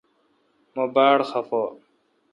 [0.75, 1.63] مہ باڑ خفہ۔